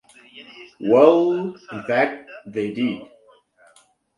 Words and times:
Well... 0.79 1.55
in 1.71 1.83
fact 1.83 2.27
they 2.47 2.73
did. 2.73 3.03